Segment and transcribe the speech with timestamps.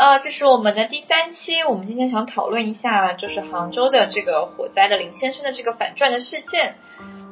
[0.00, 6.76] 呃，这是我们的第三期，我们今天想讨论一下，就是杭州的这个火灾的林先生的这个反转的事件。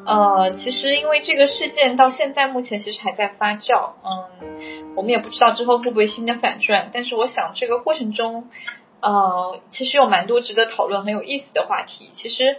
[0.04, 8.50] 呃，其实因为这个事件到现在目前其实还在发酵，嗯，我们也不知道之后会不会新的反转，但是我想这个过程中，
[9.00, 12.10] 呃，其实有蛮多值得讨论、很有意思的话题。
[12.12, 12.58] 其实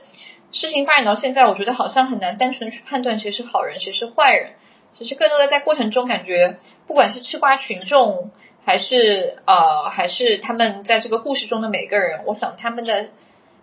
[0.51, 4.53] 事情发展到现在，我觉得好像很难单纯去判断谁是好人，谁是坏人。
[4.97, 8.31] 其实更多的在过程中，感觉不管是吃瓜群众。
[8.69, 13.09] 还是呃，还是他们在这个故事中的每个人，我想他们的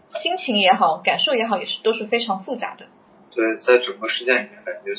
[0.09, 2.87] 心情也好，感受也好，也是都是非常复杂的。
[3.31, 4.97] 对，在整个事件里面，感觉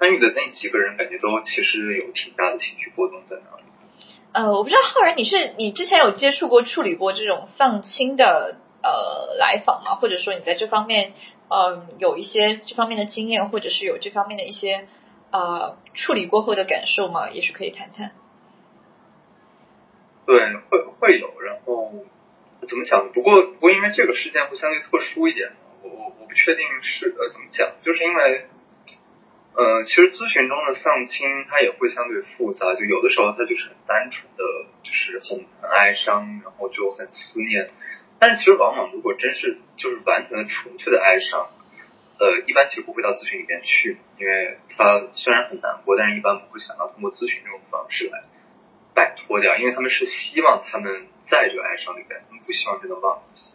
[0.00, 3.62] 参与的那几个人，感觉都其实有挺大的情绪波动在那里。
[4.32, 9.94] 呃，我不知道浩然，你是你之前有接触过处理过这种丧亲的呃来访吗？
[9.94, 11.12] 或者说你在这方面
[11.48, 14.88] 呃有一些这方面的经验，或者是有这方面的一些
[15.30, 17.30] 呃处理过后的感受吗？
[17.30, 18.10] 也许可以谈谈。
[20.26, 21.92] 对，会会有，然后
[22.66, 23.12] 怎么讲？
[23.12, 28.46] 不过不过，因为这个事件会相对特殊一点，我我我不确定是呃怎么讲，就是因为
[29.54, 34.42] 呃，其实咨询中的丧亲它也会相对复杂，就有的时候它就是很单纯的，
[34.82, 37.70] 就是很很哀伤，然后就很思念，
[38.18, 41.50] 但是其实往往如果真是就是完全的纯粹的哀伤，
[42.18, 48.24] 呃，一般其实不会到咨询里边去，因为他虽然很难过，但是一般不会想到通过咨询这种方式来。
[48.94, 53.50] 摆脱掉，因为他们是希望他们在这个哀伤里边，他们不希望真的忘记。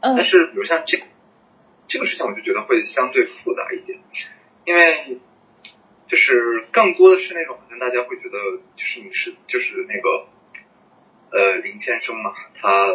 [0.00, 0.14] 嗯。
[0.16, 1.02] 但是，比如像这
[1.88, 3.98] 这个事情，我就觉得会相对复杂一点，
[4.64, 5.18] 因为
[6.06, 8.38] 就是更多的是那种好像大家会觉得，
[8.76, 10.28] 就是你是就是那个
[11.32, 12.86] 呃林先生嘛，他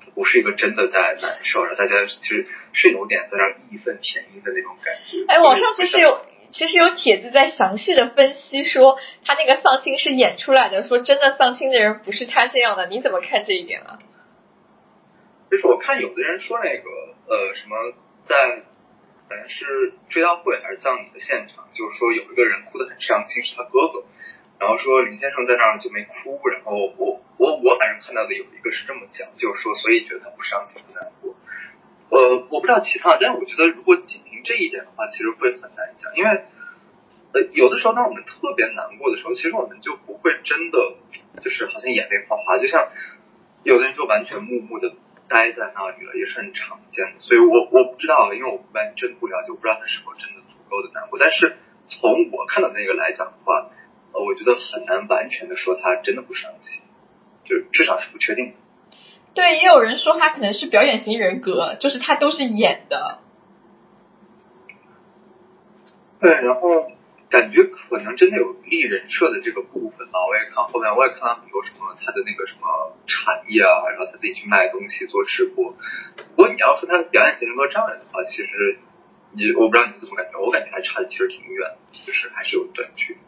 [0.00, 5.24] 他不是一个真的在难受，然后大家其实是有点在那义愤填膺的那种感觉。
[5.28, 6.26] 哎，网上不是有。
[6.50, 13.98] 其实有帖子在详细的分析说，他那个丧亲是演出来的，说真的丧亲的人不是他这样的，你怎么看这一点啊？
[15.50, 16.90] 就是我看有的人说那个
[17.28, 18.62] 呃什么在
[19.28, 24.04] 好像是追悼会还是葬礼的现场，就是说有一个人哭得很伤心，是他哥哥，
[24.58, 31.34] 然后说林先生在那儿就没哭，然后我我我反正看到的有一个是这么讲，就是说所以觉得他不伤心不难过。
[32.08, 36.30] 呃，我不知道其他，但是我觉得如果仅这一点的话，其实会很难讲，因为
[37.34, 40.78] 呃，有的时候当我们特别难过的时候，其实我们就不会真的
[41.42, 42.88] 就是好像眼泪哗哗，就像
[43.64, 44.94] 有的人就完全木木的
[45.28, 47.20] 待在那里了，也是很常见的。
[47.20, 51.18] 所以我我不知道，因为我完全不了解，我不知道他是否真的足够的难过。
[51.18, 51.58] 但是
[51.88, 53.68] 从我看到那个来讲的话，
[54.12, 56.84] 呃，我觉得很难完全的说他真的不伤心，
[57.44, 58.54] 就至少是不确定的。
[59.34, 63.18] 对，也有人说他可能是表演型人格，就是他都是演的。
[66.20, 66.90] 对，然后
[67.28, 70.18] 感觉可能真的有立人设的这个部分吧。
[70.28, 75.74] 我也看后面，我也看到很多什么他的那个什么产业啊，然后他自己去卖东西做直播。
[76.34, 78.78] 不过你要说他的表演型人格障碍的话，其实
[79.32, 83.18] 你我不知道你怎么感觉，我感觉还差的其实挺远，就是还是有短距。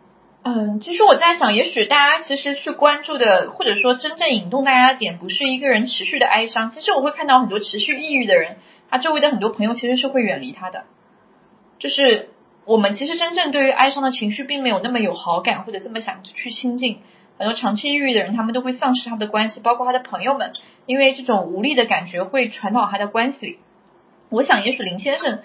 [0.45, 6.71] 嗯，其实我在想，也许大家其实去关注的，或者说真正引动大家的点，不是一个人持续的哀伤。
[6.71, 8.57] 其实我会看到很多持续抑郁的人，
[8.89, 10.85] 他周围的很多朋友其实是会远离他的。
[11.79, 12.31] 就是
[12.69, 17.01] 我们其实真正对于哀伤的情绪，并没有那么有好感，或者这么想去亲近。
[17.39, 20.53] 很多长期抑郁的人，他们都会丧失他的关系，包括他的朋友们，
[20.87, 23.59] 因为这种无力的感觉会传导他的关系里。
[24.29, 25.41] 我想，也许林先生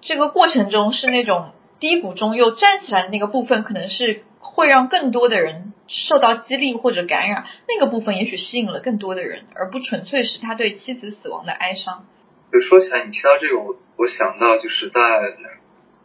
[0.00, 1.52] 这个过程中是那种。
[1.80, 7.46] 低谷中又站起来的那个部分，可能是会让更多的人受到激励或者感染。
[7.66, 12.04] 那个部分也许吸引了更多的人，而不纯粹是他对妻子死亡的哀伤。
[12.52, 15.00] 就说起来，你提到这个，我我想到就是在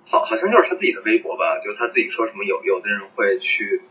[0.08, 3.82] 好，好像就是他自己的微博吧，就他自己说什么有有的人会去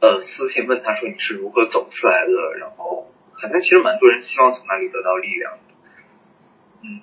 [0.00, 5.58] 呃私信问他说你是如何走出来的，然后好像其实蛮多人希望从那里得到力量。
[6.82, 7.00] 嗯，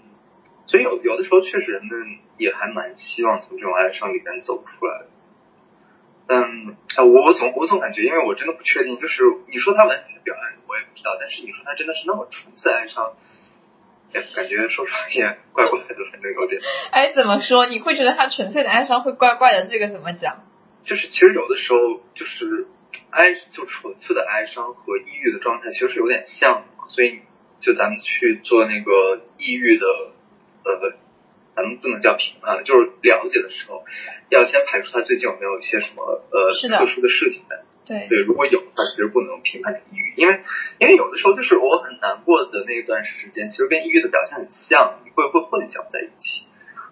[0.67, 2.19] 所以有有的时候确实人们。
[2.37, 5.07] 也还蛮希望从这种哀伤里边走出来的，
[6.25, 6.41] 但
[6.95, 13.13] 啊，我我总我总感觉，因为我真的不确定，就是你说他完全的表演，我也不知道，但是你说他真的是那么纯粹哀伤，
[14.13, 16.61] 也感觉说出来也怪怪的，反正有点。
[16.91, 17.65] 哎，怎么说？
[17.67, 19.65] 你会觉得他纯粹的哀伤会怪怪的？
[19.65, 20.43] 这个怎么讲？
[20.85, 22.67] 就是其实有的时候，就是
[23.09, 27.21] 哀，就纯粹的哀伤和抑郁的状态其实是有点像的，所以
[27.59, 29.85] 就咱们去做那个抑郁的，
[30.65, 30.93] 呃。
[31.53, 33.83] 咱们不能叫评判，就是了解的时候，
[34.29, 37.65] 要先排除他最近有没有一些什么呃特殊的事情的。
[37.85, 40.41] 对对，如果有的话，其实不能评判成抑郁，因为
[40.79, 46.45] 因为有的时候就是我很难过的那一段时间，其实跟抑郁的表现很像，你会会混淆在一起。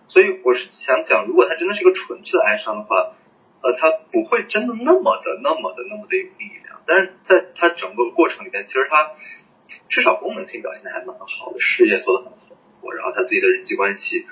[0.08, 3.14] 所以我是想讲，如果他真的是一个纯粹的哀伤的话，
[3.62, 6.82] 呃，他不会真的那么的、那么的、那么的有力量。
[6.88, 9.12] 但是在他整个过程里边，其实他
[9.88, 14.26] 至少功能性表现的还蛮好的，事业做得很红火，然后他自己的人际关系，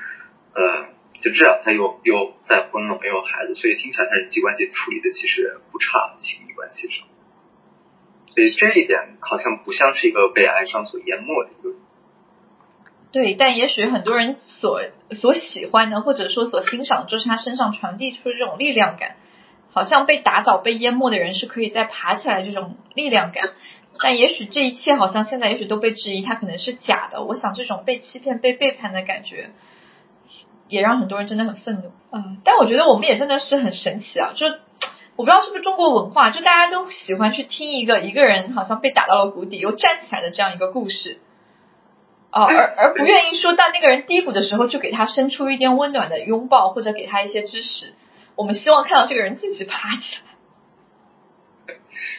[0.55, 0.87] 呃，
[1.21, 7.07] 就至少他又又再婚了，没有孩子，所以听起来他人际关系处理的其实不差，亲密关系上。
[8.33, 11.75] 所以这一点好像不像是一个被哀伤所淹没的一个。
[13.11, 14.81] 对，但也许很多人所
[15.11, 19.15] 所喜欢的，或者说所欣赏，就是他身上传递出这种力量感，
[19.71, 23.49] 好像被打倒、被淹没的人是可以再爬起来这种力量感。
[23.99, 27.23] 但也许这一切好像现在也许都被质疑，他可能是假的。
[27.23, 29.49] 我想这种被欺骗、被背叛的感觉，
[30.69, 32.37] 也让很多人真的很愤怒啊。
[32.43, 34.47] 但我觉得我们也真的是很神奇啊，就
[35.15, 41.19] 我不知道是不是中国文化，就大家都喜欢去听一个一个人好像被打到了谷底又站起来的这样一个故事。
[42.31, 47.93] 哦，而 而不愿意说，在那个人低谷的时候，就给他伸出一点温暖的拥抱，或者给他一些支持。
[48.35, 50.21] 我们希望看到这个人自己爬起来。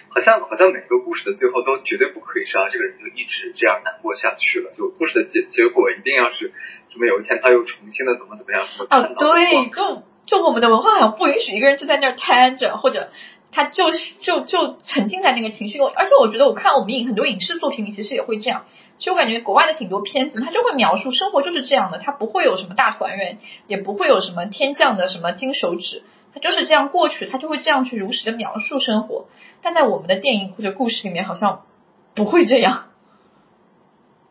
[0.09, 4.73] 好像好像每个故事的最后都绝对不可以是啊，这个人就一直这样难过下去了。
[4.73, 6.53] 就故事的结结果一定要是
[6.91, 7.07] 什么？
[7.07, 8.67] 有一天他又重新的怎么怎么样？
[8.91, 13.11] 哦，对，就就我们的文化好像不允许一个人就在那儿瘫着，或者
[13.53, 15.79] 他就是就就沉浸在那个情绪。
[15.79, 18.65] 而且我觉得我看我们影很多影视作品里，其实也会这样。
[18.99, 23.39] 其实我感觉国外的挺多片子，他就会描述生活就是这样的，他不会有什么大团圆，
[23.69, 26.03] 也不会有什么天降的什么金手指，
[26.33, 29.29] 他就是这样过去，他就会这样去如实的描述生活。
[29.63, 31.67] 但在我们的电影或者故事里面，好像
[32.15, 32.91] 不会这样。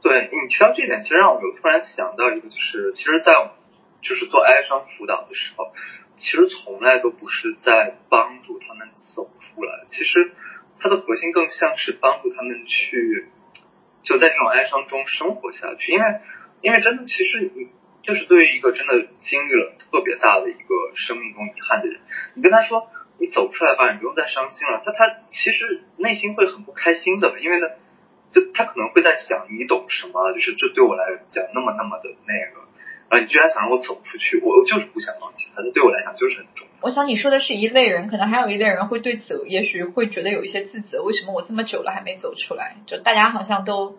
[0.02, 3.34] 对你提到这点，其实让我突然想到一个，就是其实，在
[4.02, 5.74] 就是做哀伤辅导的时候，
[6.18, 10.32] 其实从来都不是在帮助他们走出来，其实
[10.80, 13.30] 它的核心更像是帮助他们去。
[14.04, 16.06] 就在这种哀伤中生活下去，因为
[16.62, 17.68] 因为真的，其实你
[18.08, 22.00] 就是对于一个真的经历了特别大的一个生命中遗憾的人，
[22.36, 22.88] 你跟他说
[23.20, 27.68] 你走出来吧，你不用再伤心了，他他其实内心会很不开心的，因为呢，
[28.32, 32.62] 就他可能会在想你懂什么，就是这对我来讲那么那么的那个，
[33.10, 36.74] 啊，你居然想让我走出去，我就是不想放弃他，这对我来讲就是很重要。
[36.80, 41.04] 我想你说的是一类人，可能还有一类人会对此，也许会觉得有一些自责。
[41.04, 42.78] 为什么我这么久了还没走出来？
[42.86, 43.98] 就大家好像都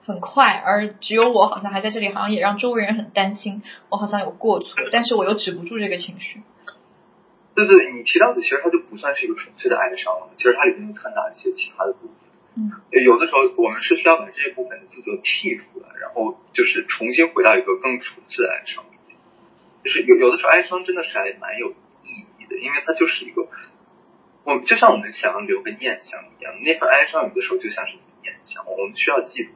[0.00, 3.62] 很快，而只有我好像还在这里，好像也让周围人很担心。
[3.90, 6.42] 我好像有过错，但是我又止不住这个情绪。
[7.54, 12.14] 对对，你提到的其实它就不算是一个纯粹的哀伤了，其实它里面又掺杂一些其他的部分。
[12.56, 12.70] 嗯，
[13.04, 18.84] 有的时候我们是需要把这一部分的自责剔出来，然后就是重新回到一个更纯粹的哀伤。
[19.84, 21.70] 就是有有的时候哀伤真的是还蛮有
[22.02, 22.58] 意义的。
[22.58, 23.46] 因为它就是一个，
[24.44, 29.50] 我就像我们想要留个念想一样，那份哀伤有的时候就像是念想，我们需要记住。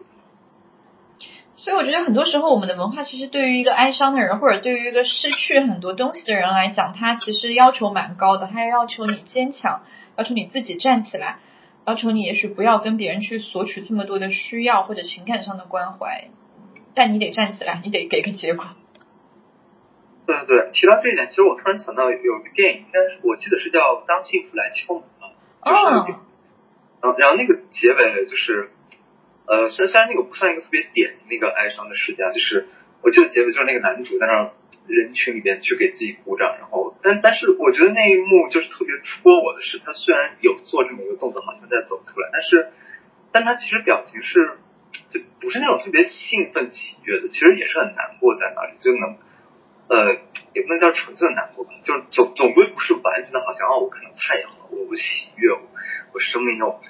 [1.62, 9.84] 所以我觉得很多时候我们的文化其实对于一个哀伤的人，或者对于一个失去很多东西的人来讲，他其实要求蛮高的，他要求你坚强，
[10.16, 11.38] 要求你自己站起来，
[11.86, 16.30] 要求你也许不要跟别人去索取这么多的需要或者情感上的关怀，
[16.94, 18.66] 但你得站起来，你得给个结果。
[20.26, 25.28] 对对对，提到这一点，其实我突然想到有一个电影，应该是我记得是叫《当幸福来敲门》嘛，
[25.64, 26.12] 就是，
[27.02, 28.72] 然后然后那个结尾就是，
[29.46, 32.68] 呃，虽然虽然那个不算一个特别典型的一个哀伤的事件，就是
[33.02, 34.50] 我记得结尾就是那个男主在那
[34.86, 42.72] 人群里边去给自己鼓掌，然后但但是我觉得那一幕就是特别戳我的是，他虽然有做这么一个动作，好像在走出来，但是
[43.32, 44.58] 但他其实表情是
[45.10, 49.16] 就不是那种特别兴奋喜悦的，其实也是很难过在那里，就能。
[49.88, 50.14] 呃，
[50.54, 55.60] 也不能叫纯粹的难过吧，就是总总归不是完全的，好像哦，我看到太阳了，我我喜悦，我
[56.14, 56.80] 我生命又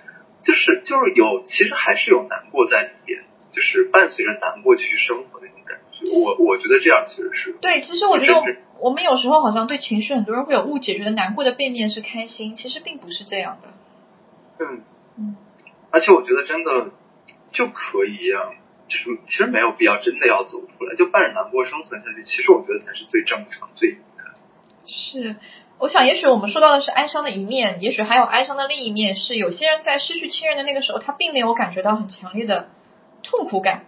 [0.42, 6.10] 就是就是有，其实还是有难过在里边，就是伴随着难过去生活的那种感觉。
[6.12, 8.42] 我我觉得这样其实是对，其实我觉得
[8.80, 13.68] 我们有时候好像对情绪，很多人会有误解，觉得难过的背面是开心，其实并不是这样的。
[14.58, 14.82] 嗯
[15.18, 15.36] 嗯，
[15.90, 16.90] 而且我觉得真的
[17.52, 18.54] 就可以呀。
[18.88, 22.24] 就是其实没有必要真的要走出来，就伴着难过生存下去。
[22.24, 24.24] 其实我觉得才是最正常、最应该。
[24.84, 25.36] 是，
[25.82, 32.68] 我想也许我们说到的是哀伤的一面，也许还有哀伤的另一面，是有些人在失去亲人的那个时候，他并没有感觉到很强烈的
[33.24, 33.84] 痛苦感。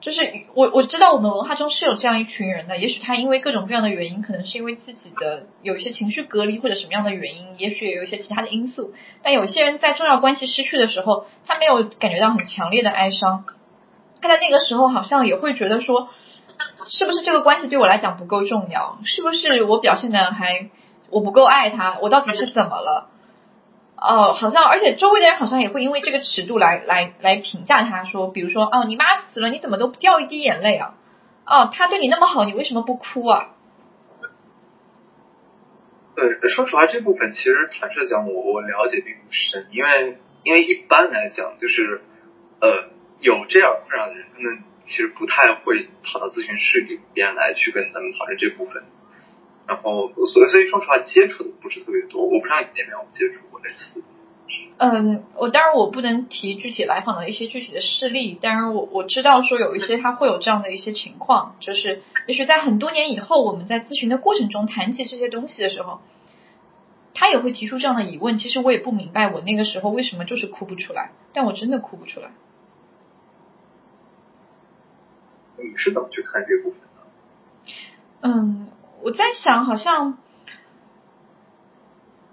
[0.00, 8.94] 就是我我知道我们文化中是有这样一群人的，也许他因为各种各样的原因，可能是因为自己的有一些情绪隔离或者什么样的原因，也许有一些其他的因素。
[9.24, 13.44] 但有些人在重要关系失去的时候，他没有感觉到很强烈的哀伤，
[14.22, 16.08] 他在那个时候好像也会觉得说，
[16.88, 18.98] 是不是这个关系对我来讲不够重要？
[19.04, 20.70] 是不是我表现的还
[21.10, 21.98] 我不够爱他？
[22.00, 23.08] 我到底是怎么了？
[23.96, 30.94] 哦，好像，而且周围的人好像也会因为这个尺度来来来评价他，说，比如说，哦，你妈死了，你怎么都不掉一滴眼泪啊？
[31.44, 33.50] 哦，他对你那么好，你为什么不哭啊？
[36.16, 42.02] 对，说实话，这部分其实坦率讲，我我了解并不深，因为因为一般来讲，就是
[42.60, 42.88] 呃
[43.20, 48.82] 有这样困扰的人，他们其实不太会跑到咨询室里边来去跟咱们讨论这部分。
[49.66, 52.24] 然后，所以所以说实话，接触的不是特别多。
[52.24, 54.02] 我不知道你那边有接触过类似。
[54.78, 66.00] 嗯，我当然我不能提具体来访的一些具体的事例，但是我我知道说有一些他会有这样的一些情况，就是也许在很多年以后，我们在咨询的过程中谈起这些东西的时候，
[67.14, 68.38] 他也会提出这样的疑问。
[68.38, 72.30] 其实我也不明白，我那个时候为什么就是哭不出来，但我真的哭不出来。
[75.62, 78.28] 你是怎么去看这部分的？
[78.28, 78.66] 嗯。
[79.02, 80.18] 我在想，好像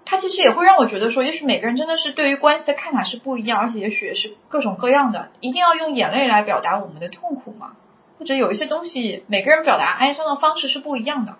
[0.04, 5.30] 他其实也会让我觉得说，也许每个人真的是对于关系的看法是不一样，而且也许也是各种各样的。
[5.40, 7.72] 一定要用眼泪来表达我们的痛苦吗？
[8.18, 11.36] 或者有一些东西，每个人表达哀伤的方式是不一样的。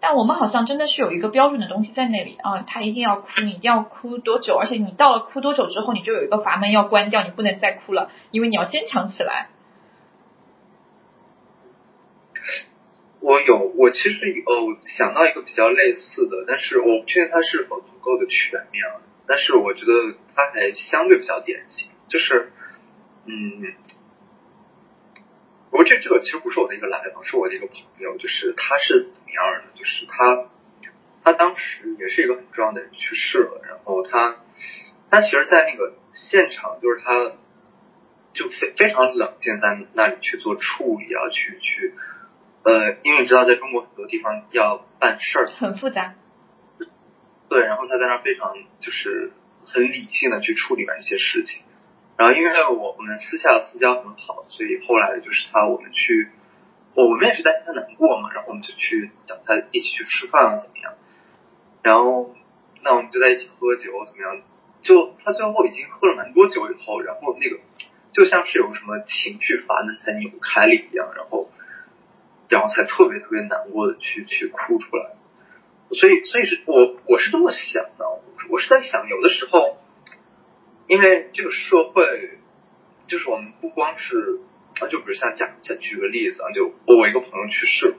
[0.00, 4.56] 但我们好像真的是有一个标准的东西在那里啊，他一定要哭，你一定要哭多久？
[4.56, 9.50] 而且你到了哭多久之后，你就有一个阀门要关掉，你不能再哭了，因为你要坚强起来。
[13.20, 19.02] 我有，我其实有想到一个比较类似的，但是我不确定它是否足够的全面啊。
[19.26, 22.52] 但是我觉得它还相对比较典型，就是，
[23.26, 23.74] 嗯，
[25.70, 29.78] 不过这这个其实不是我的一个来访，是我的一个朋友，就是他是怎么样的？
[29.78, 30.46] 就是他，
[31.24, 34.36] 他当时也是一个很重要的人去世了，然后他，
[35.10, 37.32] 他其实，在那个现场，就是他，
[38.32, 41.94] 就非非常冷静，在那里去做处理啊，去去。
[42.64, 46.14] 呃，因为你知道，在中国很多地方要办事儿很复杂，
[47.48, 49.32] 对，然后他在那儿非常就是
[49.64, 51.62] 很理性的去处理完一些事情，
[52.16, 56.30] 然后因为我我们私下私交很好，所以后来就是他我们去，
[56.94, 60.92] 我我们也是担心他难过嘛，然后我们就去找他一起去吃饭啊怎么样，
[61.82, 62.34] 然后
[62.82, 64.42] 那我们就在一起喝酒怎么样，
[64.82, 67.56] 就他最后已经喝了蛮多酒以后，然后那个
[68.12, 71.48] 就像是有什么情绪阀门才扭开了一样，然后。
[72.48, 75.16] 然后才特别特别难过的去去哭出来，
[75.92, 78.06] 所以所以是我我是这么想的，
[78.48, 79.76] 我是在想有的时候，
[80.86, 82.38] 因为这个社会，
[83.06, 84.40] 就是我们不光是
[84.80, 87.96] 啊，就比如像讲讲举个例子啊，就我一个朋友去世，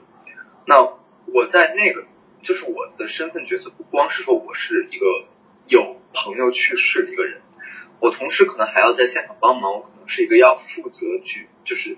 [0.66, 0.82] 那
[1.26, 2.04] 我在那个
[2.42, 5.06] 就是我的身份角色不光是说我是一个
[5.68, 7.40] 有朋友去世的一个人，
[8.00, 11.96] 我同时可能还要在现场帮忙，我可能是一个要负责去就是。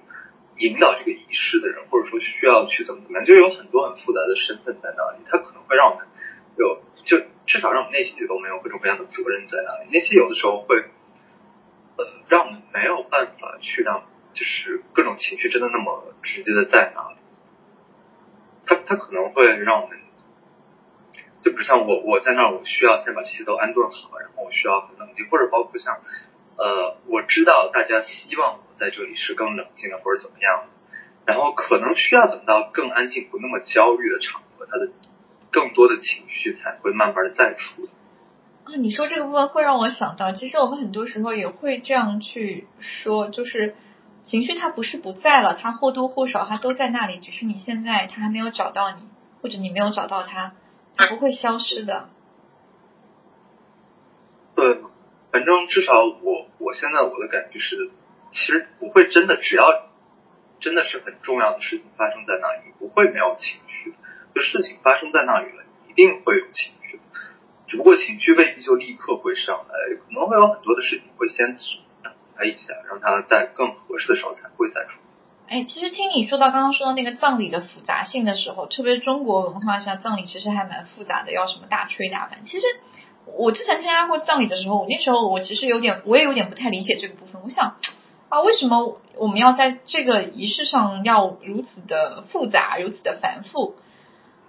[0.59, 6.07] 引导这个仪式的人，或者说需要去怎么怎么样，就有很多很复杂的身份在那里，他可能会让我们
[6.57, 9.91] 有，就至少让我们内心觉得我们有各种各样的责任在那里。
[9.93, 10.77] 那些有的时候会，
[11.97, 14.05] 呃，让我们没有办法去让，
[14.35, 17.17] 就是各种情绪真的那么直接的在那里。
[18.67, 19.99] 他他可能会让我们，
[21.43, 26.01] 就比如像我我在那儿，我需要先把这些都安顿好，然后我需要很冷静，或者包括像。
[26.55, 34.91] 呃，我知道大家希望在这里是更冷静的，或者怎么样的，然后可能需要等到更安静、不那么焦虑的场合，他的
[35.53, 37.89] 更多的情绪才会慢慢的再出。
[38.65, 43.77] 啊，你说这个部分会让我想到，其实我们很多时候也会这样去说，就是
[44.25, 49.03] 情绪它不是不在了，它或多或少它都在那里，只是你现在它还没有找到你，
[49.41, 50.55] 或者你没有找到它，
[50.97, 52.11] 它不会消失的。
[54.57, 54.83] 对。
[55.33, 57.91] 反正至少我我现在我的感觉是，
[58.33, 59.91] 其实不会真的，只要
[60.59, 63.95] 真的是很重要的事情发生在那里，不会没有情绪。
[64.35, 66.99] 就事情发生在那里了，一定会有情绪，
[67.69, 71.59] 只不过情绪未必就立刻会上来，可能会有很多的事情会先
[72.03, 74.99] 等他一下，让他在更合适的时候才会再出。
[75.49, 82.67] 哎，其实听你说到刚刚说到那个葬礼的复杂性的时候，特别是中国文化下，葬礼其实还蛮复杂的，要什么大吹大办，其实。
[83.25, 87.41] 我之前参加过葬礼的时候，我那时候我其实有点，我也有点不太理解这个部分。
[87.45, 87.77] 我想
[88.33, 93.75] 啊，为什么我们要在这个仪式上要如此的复杂，如此的繁复？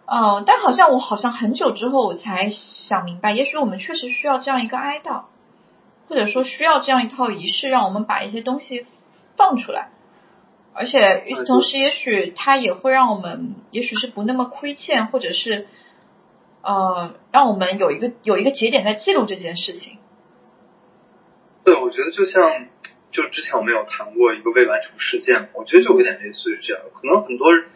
[0.05, 5.23] 呃，但好像我好像很久之后我才想明白，也许我们确实需要这样一个哀悼，
[6.07, 8.87] 或者说需要这样一套仪式，让我们把一些东西
[9.35, 9.89] 放出来。
[10.73, 15.67] 而且与此同时，也许它也会让我们，也许是不那么亏欠，或者是。
[16.61, 19.97] 呃，让我们有一个有一个节点在记录这件事情。
[21.65, 22.41] 对，我觉得就像
[23.13, 26.83] 就之前我们有谈过一个未完成事件，我觉得就有点类似于这样。
[26.93, 27.69] 可能很多人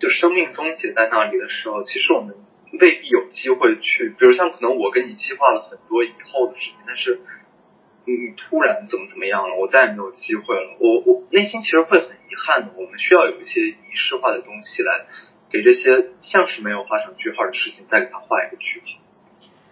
[0.00, 2.34] 就生命终结在那里的时候，其实我们
[2.80, 7.20] 未必有机会去，比如像可能我跟你计划了很多以后的事情，但是
[8.06, 10.76] 你突然怎么怎么样了，我再也没有机会了。
[10.80, 12.72] 我我内心其实会很遗憾的。
[12.74, 15.06] 我们需要有一些仪式化的东西来
[15.50, 18.98] 给这些像是没有画上句号的事情再给它画一个句号。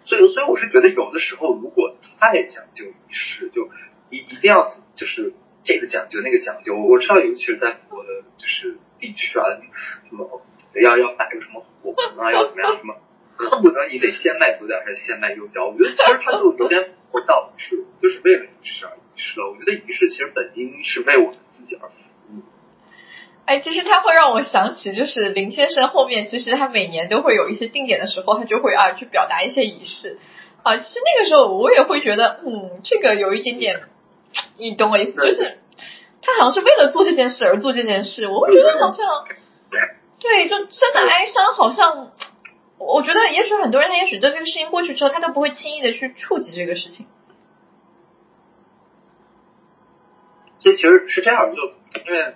[0.05, 3.69] 所以，所以我是觉得有的时候如果太讲究仪式，就
[4.09, 6.75] 一一定要就是这个讲究那个讲究。
[6.75, 9.45] 我知道，尤其是在我的就是地区啊，
[10.09, 10.41] 什么
[10.75, 12.95] 要要摆个什么火盆啊， 要怎么样什么，
[13.37, 15.67] 恨不得你得先卖左脚还是先卖右脚。
[15.67, 19.49] 我觉得其实它就有点不道是就是为了仪式而仪式了。
[19.49, 21.95] 我觉得仪式其实本应是为我们自己而服
[22.35, 22.41] 务。
[23.45, 30.19] 哎，其实他会让我想起，就是林先生后面，其实他每年都会有一些定点的时候，他就会啊去表达一些仪式
[30.61, 30.77] 啊。
[30.77, 33.89] 其实那个时候我也会觉得，嗯，这个有一点点，
[34.57, 35.59] 你懂我意思，就是
[36.21, 38.27] 他好像是为了做这件事而做这件事。
[38.27, 39.25] 我会觉得好像，
[40.19, 42.11] 对，就真的哀伤，好像
[42.77, 47.07] 我觉得也许很多人他也许在这个事情过去之后，他都不会轻易的去触及这个事情。
[50.59, 51.61] 这其实是这样，就
[52.05, 52.35] 因为。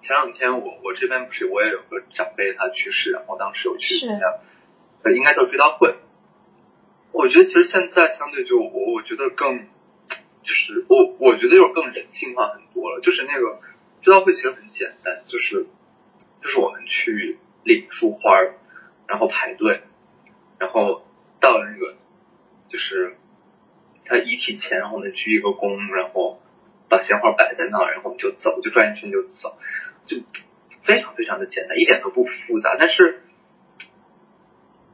[0.00, 4.26] 前两天我我这边不是我也有个长辈他去世，然后当时有去参加，
[5.04, 5.94] 呃，应该叫追悼会。
[7.12, 9.68] 我觉得其实现在相对就我我觉得更
[10.42, 13.00] 就是我我觉得又更人性化很多了。
[13.00, 13.60] 就是那个
[14.02, 15.66] 追悼会其实很简单，就是
[16.42, 18.40] 就是我们去领束花，
[19.06, 19.82] 然后排队，
[20.58, 21.06] 然后
[21.40, 21.96] 到了那个
[22.68, 23.16] 就是
[24.04, 26.40] 他遗体前，然后呢鞠一个躬，然后
[26.88, 29.58] 把鲜花摆在那儿，然后我们就走，就转一圈就走。
[30.04, 30.16] 就
[30.82, 33.22] 非常非常的简单，一点都不复杂，但是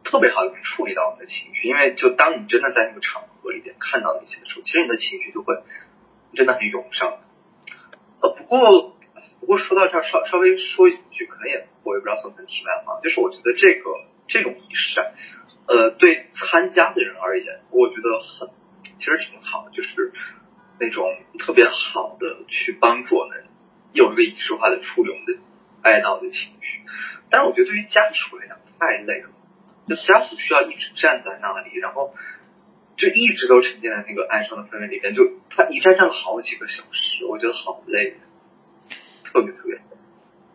[0.09, 1.69] 特别好的处理到我们的情绪。
[1.69, 5.55] 因为就当你真的在那个场合里边看到那些的时候，其实你的情绪就会
[6.35, 7.19] 真的很涌上。
[8.23, 8.97] 呃，不过
[9.41, 13.91] 不过说到这儿，稍稍微说一句，可能也我也不知道算不算题外话，就是我觉得这个
[14.27, 15.01] 这种仪式，
[15.67, 18.49] 呃，对参加的人而言，我觉得很
[18.99, 20.13] 其实挺好，就是
[20.81, 21.05] 那种
[21.39, 23.45] 特别好的去帮助我们。
[23.95, 25.33] 有一个仪式化的处理我们的
[25.83, 26.83] 哀悼的情绪，
[27.31, 29.31] 但是我觉得对于家属来讲太累了，
[29.89, 32.13] 就家属需要一直站在那里，然后
[32.97, 38.17] 就一直都沉浸在那个哀伤的氛围里边，就他一站站了好几个小时，我觉得好累，
[39.25, 39.81] 特别特别累。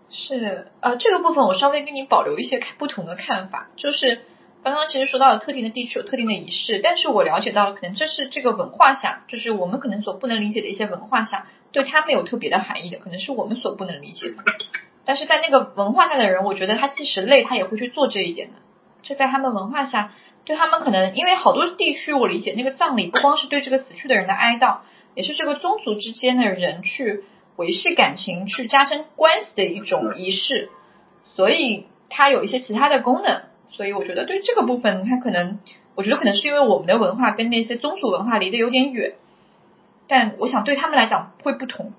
[0.09, 4.21] 是呃，这个部分我稍微跟你保留一些不同的看法，就是
[4.61, 11.47] 刚刚其实说到了特定的地区有特定的仪式，但是我了解到了，可能这是这个文化下，就是我们可能所不能理解的一些文化下。
[11.71, 14.35] 对他没有特别的含义的，可能是我们所不能理解的。
[15.05, 18.59] 但是在那个文化下的人，我觉得他即使累，他也会去做这一点的。
[19.03, 20.11] 这在他们文化下，
[20.45, 24.79] 对他们可能因为好多地区，我理解那个葬礼不光是对这个死去的人的哀悼，
[25.13, 27.23] 也是这个宗族之间的人去
[27.57, 30.71] 维系感情、去加深关系的一种仪式，
[31.21, 33.43] 所以它有一些其他的功能。
[33.69, 35.59] 所以我觉得对这个部分，它可能，
[35.95, 39.15] 我觉得可能是因为我们的文化跟那些宗族文化离得有点远。
[40.07, 41.91] 但我想对他们来讲会不同。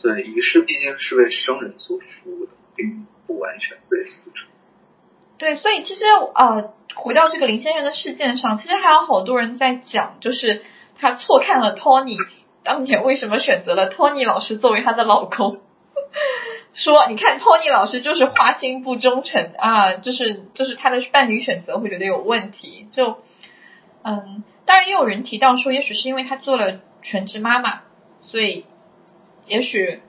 [0.00, 4.40] 对，仪式毕竟是为生人所服务的，并不完全为死者。
[5.38, 10.64] 对，所以其实呃，回到这个林先生的事件上，其实还有好多人在讲，就是
[10.98, 12.16] 他错看了 Tony
[12.62, 15.60] 当年为什么选择了 Tony 老师作为他的老公，
[16.72, 23.18] 说你看 Tony 老师就是花心不忠诚啊，就是就是他的伴侣选择会觉得有问题，就
[24.02, 24.44] 嗯。
[24.66, 27.82] 当然，也有人提到说，也许是因为她做了全职妈妈，
[28.22, 28.64] 所以
[29.46, 30.00] 也许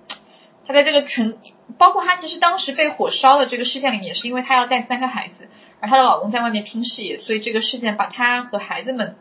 [0.68, 1.38] 她在这个全，
[1.78, 5.48] 包括她其实当时被火烧的这个事件里面，也是因为她要带三个孩子，
[5.80, 9.16] 而她的老公在外面拼事业，所以这个事件把她和孩子们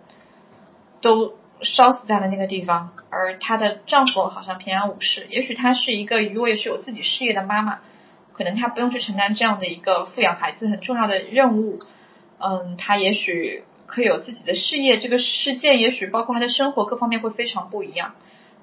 [1.00, 5.26] 都烧死在了那个地方，而她的丈夫好像平安无事。
[5.30, 7.80] 也许她是一个如果也是有自己事业的妈妈，
[8.33, 11.80] 可能她不用去承担这样的一个抚养孩子很重要的任务。
[12.38, 13.64] 嗯，她也许。
[13.87, 18.14] 可以有自己的事业，这个事件也许包括她的生活各方面会非常不一样。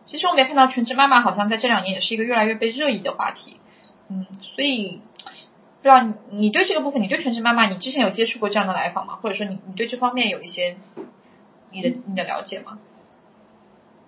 [0.04, 3.60] 其实我们也看到全职妈妈好像在这两年也是一个越来越被热议的话题。
[4.10, 5.02] 嗯，所以
[5.82, 9.20] 不知道你你对这个部分，你对全职妈妈，你之前有接触过这样的来访吗？
[9.22, 10.78] 或者说你你对这方面有一些
[11.72, 12.80] 你的你的了解吗？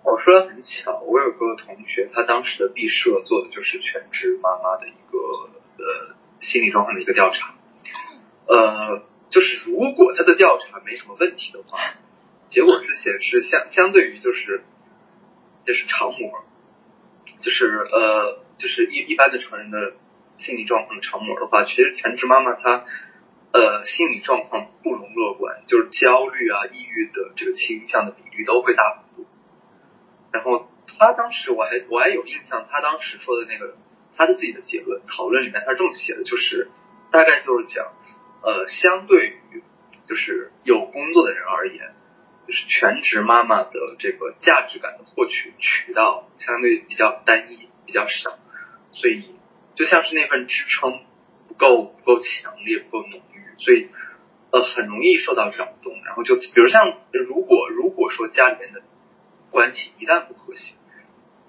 [0.03, 5.17] 我说的很巧，我有个同学，他当时的毕设做的就是全职妈妈的一个
[5.77, 7.55] 呃心理状况的一个调查，
[8.47, 9.03] 呃。
[9.29, 11.79] 就是如果他的调查没什么问题的话，
[12.49, 14.63] 结果是显示相相对于就是
[15.65, 16.43] 就是常模，
[17.41, 19.93] 就是呃就是一一般的成人的
[20.37, 22.85] 心理状况的常模的话，其实全职妈妈她
[23.51, 29.27] 呃心理状况不容乐观，就是焦虑啊、抑郁的这个倾向的比率都会大幅度。
[30.31, 33.75] 然后他当时我还我还有印象，他当时说的那个
[34.15, 36.69] 他的自己的结论讨论里面，他是这么写的，就是
[37.11, 37.93] 大概就是讲。
[38.45, 39.63] 呃，相对于
[40.05, 41.95] 就是有工作的人而言，
[42.45, 48.37] 就是全职妈妈的这个价值感的获取渠道相对比较单一，比较少，
[48.91, 49.35] 所以
[49.75, 50.99] 就像是那份支撑
[51.47, 53.89] 不够不够强烈，不够浓郁，所以
[54.51, 55.93] 呃很容易受到扰动。
[56.05, 58.81] 然后就比如像如果如果说家里面的
[59.49, 60.75] 关系一旦不和谐，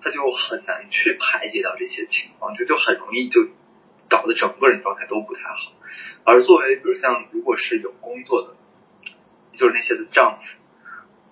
[0.00, 3.48] 他就很难去排解到这些情况，就就很容易就
[4.08, 5.72] 搞得整个人状态都不太好。
[6.24, 8.56] 而作为比如像如果是有工作的，
[9.52, 10.44] 就是那些的丈夫，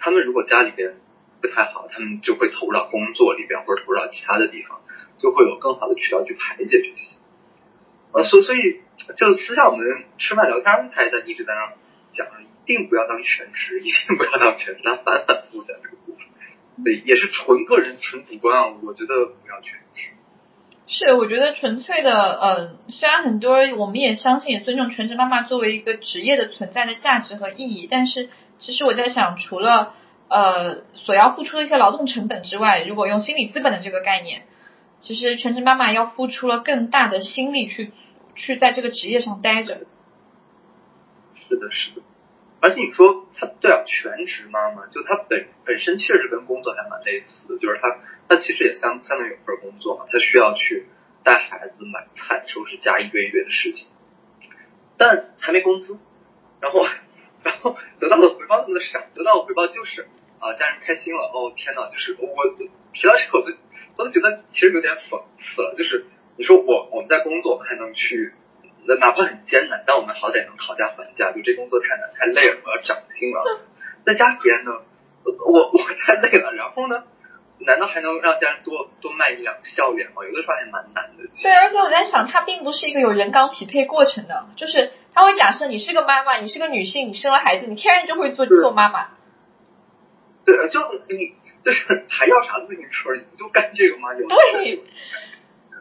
[0.03, 0.97] 他们如果家里边
[1.41, 4.83] 不太好，他们就会投入到工作里边或者投入到其他的地方，
[5.19, 7.19] 就会有更好的渠道去排解这些。
[8.13, 8.81] 呃，所所以
[9.17, 9.87] 就私下我们
[10.19, 11.73] 吃饭聊天，他也在一直在那
[12.15, 16.27] 讲，一定不要当全职，一定不要当全职，他反反复复讲这个部分。
[16.83, 20.11] 所以也是纯个人、纯主观啊，我觉得不要全职。
[20.87, 28.29] 是，我觉得纯粹的，呃，虽然很多我们也相信、也尊重全职妈妈作为一个职业的存在的价值和意义，但是
[28.63, 29.93] 其实我在想，除了
[30.29, 34.45] 呃所要付出的一些劳动成本之外，如果用心理资本的这个概念，
[35.01, 37.91] 其实全职妈妈要付出了更大的心力去
[38.37, 39.81] 去在这个职业上待着。
[41.49, 42.03] 是的，是的。
[42.61, 47.99] 而且你说她对啊，全职妈妈就她本本身确实跟工作还蛮类似的，就是她
[48.29, 50.87] 她其实也相相当于有份工作嘛，她需要去
[51.25, 53.89] 带孩子、买菜、收拾家一堆一堆的事情，
[54.97, 55.99] 但还没工资，
[56.61, 56.87] 然后
[57.45, 62.27] 然后得到的回报那么的少，得到的回报就是啊家人开心了，哦天呐，就是我
[62.93, 63.55] 提到这个我都
[63.97, 68.35] 我都觉得其实有点讽刺了，就是你说我我们在工作我们还能去。
[68.85, 71.31] 那哪怕很艰难，但我们好歹能讨价还价。
[71.31, 73.61] 就这工作太难太累了，我要涨薪了。
[74.05, 74.73] 在家边呢，
[75.23, 77.05] 我我太累了，然后呢，
[77.67, 80.25] 难道还能让家人多多卖一两个笑脸吗？
[80.25, 81.25] 有的时候还蛮难的。
[81.43, 89.09] 对，而且我在想，它并不是一个有人岗匹配过程的，就是他会假设你是个妈妈，你是个女性，你生了孩子，你天然就会做做妈妈。
[90.45, 93.15] 对，就你就是还要啥自行车？
[93.15, 94.15] 你就干这个吗？
[94.15, 94.85] 有对。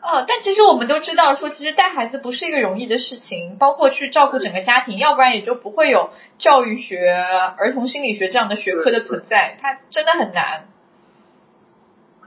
[0.03, 7.13] 哦，但其实我们都知道，说其实带孩子不是一个容易的事情，包括去照顾整个家庭，要不然也就不会有教育学、
[7.57, 10.65] 儿童心理学这样的学科的存在，它真的很难。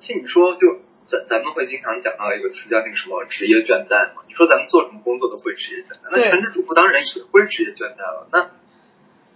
[0.04, 0.60] 而且你说，就
[1.06, 4.20] 咱咱们会经常讲到一个词叫那个什么职业倦怠嘛？
[4.28, 8.28] 你说咱们做什么工作都会职业倦怠，那全职主妇当然也会职业倦怠了。
[8.30, 8.50] 那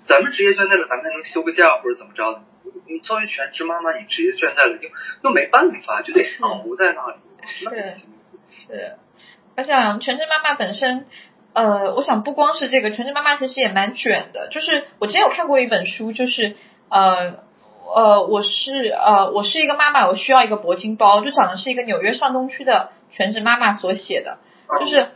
[0.05, 2.45] 咱们职业倦怠了，咱们还能休个假或者怎么着？
[2.87, 4.91] 你作为全职妈妈，你职业倦怠了，又
[5.23, 8.07] 又没办法，就得熬在那里，是。
[8.51, 8.97] 是，
[9.57, 11.07] 我想全职妈妈本身，
[11.55, 14.49] 呃，我想不光是这个全职妈妈，其实也蛮卷的。
[14.49, 16.57] 就是我之前有看过一本书，就是
[16.89, 17.45] 呃
[17.95, 24.39] 呃，我是呃我是一个妈妈，我需要一个铂金包，就讲的是一个纽约上东区的全职妈妈所写的。
[24.81, 25.09] 就是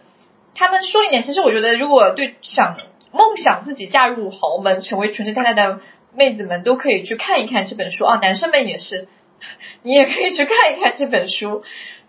[0.54, 2.76] 他们书里面，其实我觉得，如果对想
[3.12, 5.80] 梦想自己嫁入豪门，成为全职太太的
[6.14, 8.18] 妹子们，都可以去看一看这本书啊。
[8.22, 9.08] 男生们也是，
[9.82, 11.62] 你也可以去看一看这本书。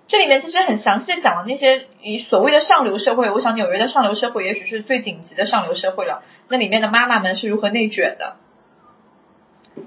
[0.08, 6.24] 这里面其实很详细的讲了那些以所谓的上流社会，我想纽约的上流社会也许是最顶级的上流社会了。
[6.48, 8.38] 那里面的妈妈们是如何内卷的？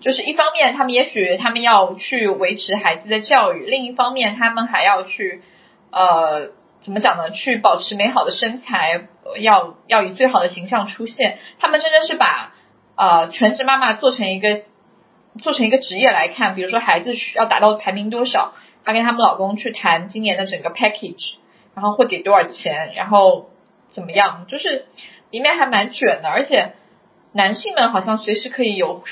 [0.00, 5.42] 就是一方面，他们也许他们要去维持孩子的教育；另一方面，他们还要去
[5.90, 7.30] 呃怎么讲呢？
[7.30, 9.06] 去保持美好的身材，
[9.38, 11.38] 要要以最好的形象出现。
[11.58, 12.54] 他们真的是把
[12.96, 14.62] 呃全职妈妈做成一个
[15.42, 18.54] 做成一个职业来看，比如说孩子需要达到排名多少。
[18.84, 21.34] 她跟他们老公去谈今年的整个 package，
[21.74, 23.50] 然后会给多少钱，然后
[23.88, 24.46] 怎么样？
[24.46, 24.86] 就是
[25.30, 26.74] 里面还蛮卷的，而且
[27.32, 29.02] 男性们好像随时可以有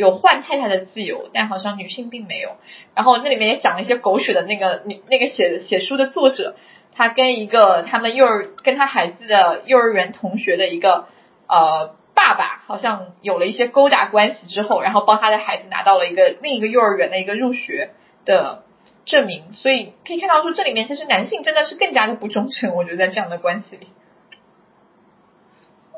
[0.00, 2.56] 有换太太的自由，但好像女性并没有。
[2.94, 6.56] 然后那里面也讲了一些狗血的那个那那个写写书的作者，
[6.94, 11.06] 他跟一个他们幼儿跟他孩子的幼儿园同学的一个
[11.46, 17.90] 呃爸爸，好像有了一些勾搭关系之后，然后帮他的孩子拿到了一个另一个幼儿园的一个入学
[18.24, 18.64] 的。
[19.06, 22.76] 证明，所以可以看到说，这里面其实男性真的是更加的不忠诚。
[22.76, 23.88] 我觉得在这样的关系里，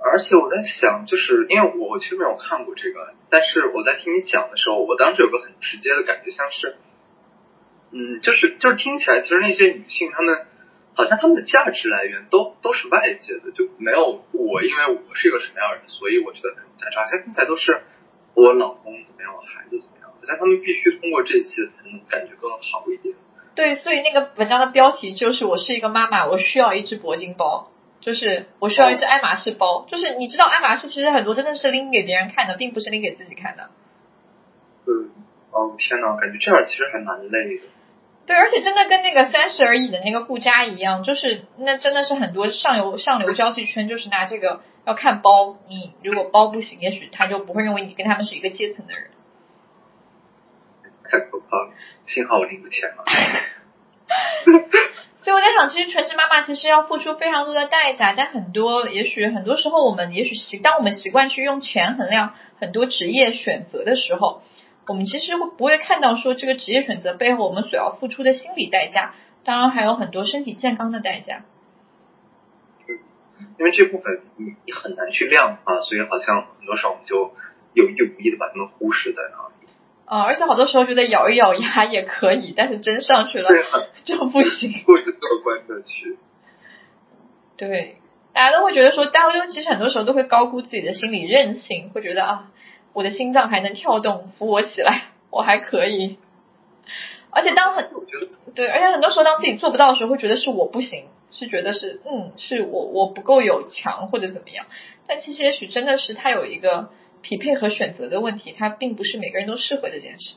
[0.04, 6.76] 而且我在想，就是因为我我其实没有看过这个，但是我在听你讲的时候，我当时有个很直接的感觉，像是，
[7.92, 10.46] 嗯，就是就是听起来，其实那些女性她们
[10.94, 17.82] 好像她们的价值来源都都是外界的，就没有我，因为我是一个什么样的人，所以我觉得很价值，好像听起来都是
[18.34, 20.02] 我老公怎么样，我孩子怎么样。
[20.22, 23.12] 好像他们必须通过这些才能感觉更好一点。
[23.56, 29.86] 对，所以那个文章的标题就是“我是一个妈妈，我需要一只铂金包”，就是我需要一只爱马仕包。
[29.88, 33.70] 就是你知道，爱马仕其实很多真的是拎给别人看的，并不是拎给自己看的。
[34.86, 35.10] 嗯，
[35.52, 37.62] 哦天哪，感觉这样其实还蛮累的。
[38.26, 49.10] 对，而且真的跟那个三十而已的那个顾佳一样，就是那真的是很多上游上流交际圈就是拿这个 要看包，你如果包不行，也许他就不会认为你跟他们是一个阶层的人。
[51.04, 51.72] 太可怕了！
[52.06, 53.04] 幸好我拎不钱了。
[55.22, 64.42] 所以我在想，其实全职妈妈其实要付出非常多的代价，但很多也许很多时候我们也许习当我们习惯去用钱衡量很多职业选择的时候，
[64.88, 71.44] 我们其实会不会看到说这个职业选择背后我们所要付出的心理代价，当然还有很多身体健康的代价。
[73.60, 77.32] 因为这部分你你很难去量化，所以好像很多时候我们就
[77.74, 79.51] 有意无意的把它们忽视在那儿。
[80.04, 83.48] 啊，而且好多时候觉得咬一咬牙也可以，但是真上去了
[84.04, 84.70] 就不行。
[84.84, 86.18] 过于乐观的去。
[87.56, 87.96] 对，
[88.34, 92.50] 大家都会觉得说，大家都其实很多时候都会高估自己的心理韧性，会觉得啊，
[92.92, 96.18] 我的心脏还能跳动，扶我起来，我还可以。
[97.30, 97.88] 而且当很
[98.54, 104.66] 对，而且很多时候当自己做不到的时候，会觉得是我不行，是觉得是嗯，是我我不够有强或者怎么样。
[105.06, 106.90] 但其实也许真的是他有一个。
[107.22, 110.36] 匹配和选择的问题，它并不是每个人都适合这件事。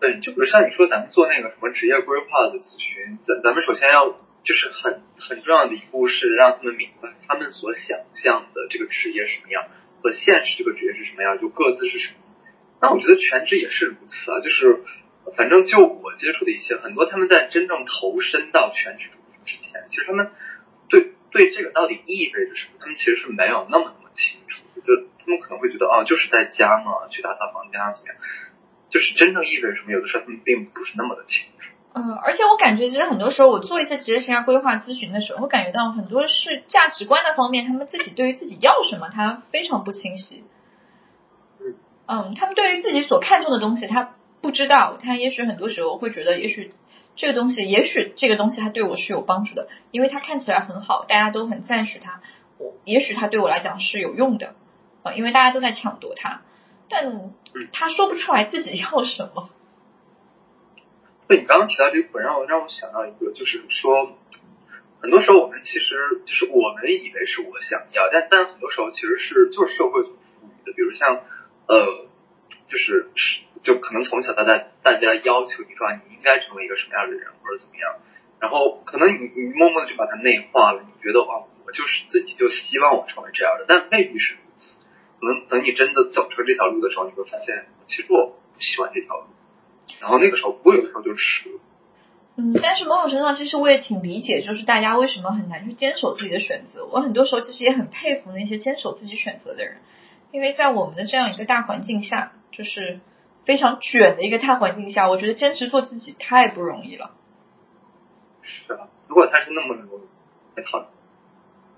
[0.00, 9.68] 对，就比如像你说，咱们做那个什么职业规划的咨询，咱咱们首先要就是很很重要的一步是让他们明白他们所想象的这个职业什么样
[10.02, 12.18] 和现实这个职业是什么样，就各自是什么。
[12.80, 14.82] 那我觉得全职也是如此啊，就是
[15.36, 19.08] 反正就我接触的一些很多，他们在真正投身到全职
[19.46, 20.32] 之前，其实他们
[20.88, 24.38] 对对这个到底意味着什么，他们其实是没有那么那么清，
[25.24, 28.16] 他们可能会觉得啊，就是在家嘛，去打扫房间啊，怎么样？
[28.90, 29.92] 就是真正意味着什么？
[29.92, 31.70] 有的时候他们并不是那么的清楚。
[31.94, 40.44] 嗯，而且我感觉，其实很多时候我做一些职业生涯规划咨询的时候，会感觉到很多是价值观的方面，他们自己对于自己要什么，他非常不清晰。
[41.60, 41.74] 嗯。
[42.06, 44.98] 嗯，他们对于自己所看重的东西，他不知道。
[45.00, 46.74] 他也许很多时候会觉得，也许
[47.16, 52.20] 这个东西，也许这个东西，它对我是有帮助的，因为它看起来很好，大家都很赞许它。
[52.58, 54.54] 我也许它对我来讲是有用的。
[55.04, 56.40] 啊，因为大家都在抢夺他，
[56.88, 57.30] 但
[57.72, 59.50] 他说不出来自己要什么。
[61.28, 64.16] 对你刚刚提到这个，让我让我想到一个，就是说，
[65.00, 70.72] 很多时候我们其实就是我们以为是我想要，但但很多时候其实是就是社会所赋予的。
[70.72, 71.20] 比如像
[71.66, 72.06] 呃，
[72.68, 77.96] 就是是就可能从小到大大家要求你说你应该成为一个什么样的人或者怎么样，
[78.40, 84.36] 然后可能你你默默的就把它内化了，你觉得哦，我就是自己就希望我成为这样的，但未必是。
[85.24, 89.24] 可能等你真的走出这条路的时候，你会发现，其实我不喜欢这条路。
[90.00, 91.60] 然后那个时候，不会有的时候就迟了。
[92.36, 96.84] 嗯，但是某种程度上，其实我也挺理解，就是大家为什么很难去坚守自己的选择。
[96.86, 99.78] 我很多时候其实也很佩服那些坚守自己选择的人，
[100.30, 103.00] 因为在我们的这样一个大环境下，就是
[103.44, 107.12] 非常卷的一个大环境下，我觉得坚持做自己太不容易了。
[108.42, 110.02] 是啊，如果他是那么容易，
[110.56, 110.90] 那好，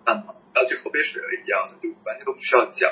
[0.05, 2.91] 办法要去喝杯水了一样的，就完全都不需要讲。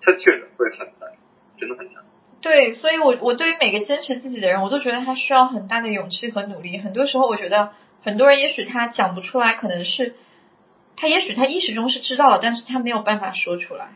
[0.00, 1.10] 他确实会很难，
[1.58, 2.02] 真的很难。
[2.40, 6.78] 对，所以，我我对于每个坚持自己的人，我都觉得他需要很大的勇气和努力。
[6.78, 10.16] 很多时候，我觉得很多人也许他讲不出来，可能是
[10.96, 13.94] 他也许他意识中是知道了，但是他没有办法说出来。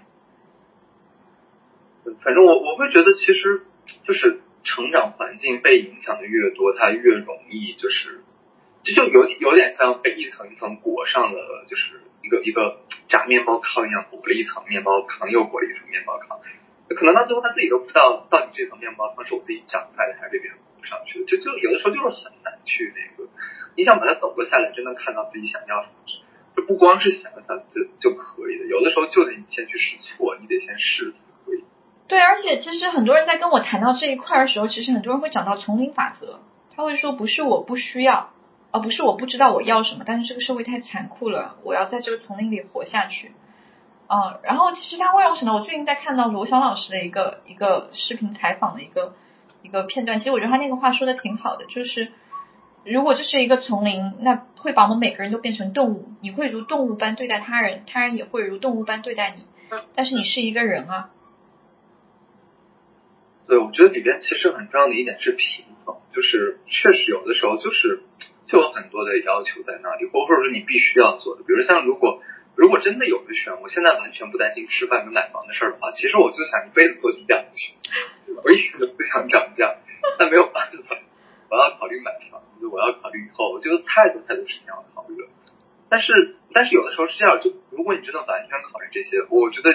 [2.22, 3.62] 反正我我会觉得，其实
[4.04, 8.22] 就是成长环境被影响的越多，他越容易就是，
[8.84, 12.00] 这就有有点像被一层一层裹上了，就是。
[12.26, 16.42] 一个一个炸面包糠一样裹了一层面包糠，又裹了一层面包糠，
[16.96, 21.24] 可能到最后他自己都不知道，到底这层面包糠是我自己长出来的，还是这边裹上去的。
[21.24, 23.30] 就就有的时候就是很难去那个，
[23.76, 25.94] 你想把它走过下来，真的看到自己想要什么，
[26.56, 28.66] 就不光是想想就就可以的。
[28.66, 31.14] 有的时候就得你先去试错，你得先试。
[32.08, 36.40] 对，而且其实很多人在跟我谈到这一块的时候，其实很多人会讲到丛林法则，
[36.74, 38.32] 他会说不是我不需要。
[38.76, 43.32] 而不是我不知道我要什么，但是这个社会太残酷了，我要在这个丛林里活下去。
[44.06, 49.14] 啊，然后其实他会让我想到，我最近在看到罗翔老师的一个一个视频采访的一个
[49.62, 52.12] 一个片段，其实我觉得他那个话说的挺好的，就是
[52.84, 59.42] 如果这是一个丛林，那会把我们每个人都变成动物，你会如动物般对待他人，他人也会如动物般对待你，
[59.94, 61.10] 但是你是一个人啊。
[63.48, 68.04] 对，我觉得里边其实很重要的一点是平衡，就是确实有的时候就是。
[68.46, 72.22] 就有很多的要求在那里，或或者说你必须要做的，比如像如果
[72.54, 77.74] 如果真的有的选，我现在完全不担心吃饭跟买房的事儿的话，其实我就想一辈子做低价咨询，
[78.42, 79.76] 我一直都不想涨价，
[80.18, 80.96] 但没有办法，
[81.50, 85.28] 我要考虑买房子，我要考虑以后，我觉得太多太多事情要考虑了。
[85.88, 89.70] 但是但是有的时候是这样，就如果你真的完全考虑这些，我觉得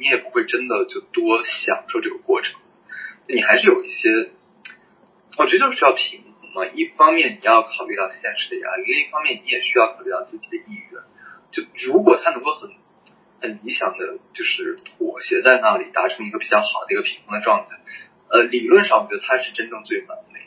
[0.00, 2.58] 你也不会真的就多享受这个过程，
[3.28, 4.30] 你还是有一些，
[5.36, 6.31] 我觉得就是要平。
[6.54, 11.02] 嘛，一方面你要考虑到现实的压力，另一方面你也需要考虑到自己的意愿。
[11.50, 12.70] 就如果他能够很
[13.40, 17.76] 很理想的就是妥协在那里，达成一个比较好的一个平衡的状态，
[18.30, 20.40] 呃，理论上我觉得他是真正最完美。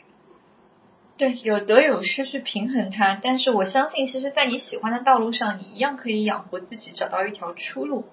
[1.18, 8.04] 对，有得有失去平衡它，但是我相信，其实，在你喜欢的道路上，你一样可以养活自己，找到一条出路。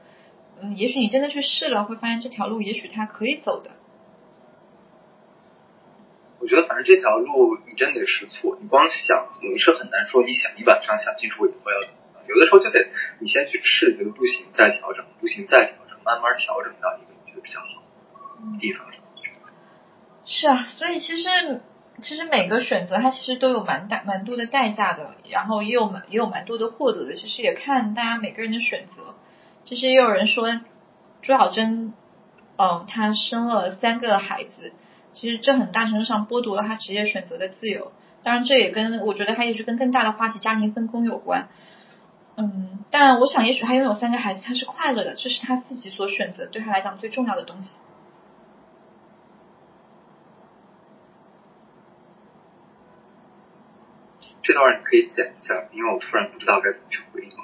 [0.62, 3.72] 嗯，也许你真的去试了，会发现这条路也许它可以走的。
[6.44, 11.80] 我觉得，反正这条路你真得试错，你光想你是很难说，你想一晚上想清楚以后要，
[12.28, 12.86] 有的时候就得
[13.20, 17.82] 你先去试，觉得不行再调整，不行再调整，慢慢调整到一个你觉得比较好
[18.52, 18.86] 的地方。
[20.26, 21.62] 是啊，所以其实
[22.02, 29.16] 其实每个选择它其实都有蛮大蛮多的代价的，然后也有蛮也有蛮多的获得的，其实也看大家每个人的选择。
[29.64, 30.50] 其实也有人说
[31.22, 31.94] 朱晓珍，
[32.58, 34.74] 嗯，她生了三个孩子。
[35.14, 41.48] 其实这很大程度上剥夺了他职业选择的自由，当然这也跟我觉得他也是跟更大的话题家庭分工有关。
[42.36, 47.80] 嗯，但我想也许他拥有三个孩子他是快乐的，这是他自己所选择对他来讲最重要的东西。
[54.42, 57.36] 这段你可以剪一下，因为我突然不知道该怎么去回应了。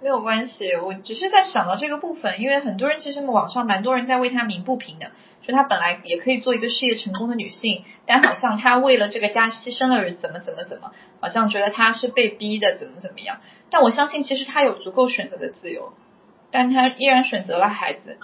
[0.00, 5.10] 没有关系，我只是在想到这个部分，因为很多人其实网上蛮多人在为他鸣不平的。
[5.48, 13.40] 就她本来也可以做一个事业成功的女性，但好像她为了这个家牺牲了，怎么怎么怎么，好像觉得她是被逼的，怎么怎么样。
[13.70, 15.94] 但我相信，其实她有足够选择的自由，
[16.50, 18.18] 但她依然选择了孩子，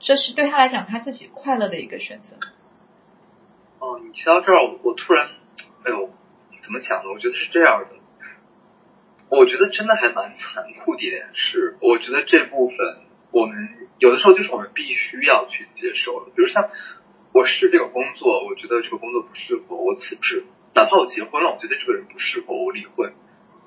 [0.00, 2.36] 这是对她来讲她自己快乐的一个选择。
[3.80, 5.28] 哦，你提到这儿，我突然，
[5.84, 6.08] 哎呦，
[6.62, 7.10] 怎么讲呢？
[7.12, 7.90] 我觉得是这样的，
[9.28, 12.78] 我觉得真的还蛮残酷的一点是，我觉得这部分。
[13.30, 16.70] 我们有的时候就是我们必须要去接受的，比如像
[17.32, 23.12] 我试这个工作，我觉得这个工作不适合我辞职，哪怕我结婚了，我觉得这个人不适合我离婚。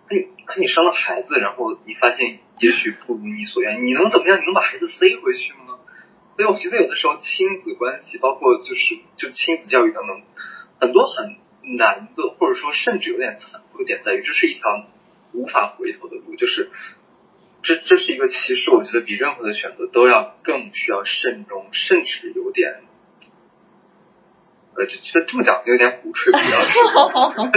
[0.08, 4.40] 可你可你生了孩子，然后你发现也许不如你所愿，你能怎么样？
[4.40, 5.78] 你能把孩子塞回去吗？
[6.36, 10.22] 所以我觉得有的时候亲子关系，包括就是就亲子教育当中，
[10.80, 11.38] 很多很
[11.78, 14.88] 难的，或者说甚至有点残酷的点在于，这是一条
[15.34, 16.72] 无法回头的路，就是。
[17.64, 22.82] 这这是一个，其实我觉得比任何的选择都要更需要慎重，甚至有点，
[24.76, 26.44] 呃，这这这么讲有点鼓吹不要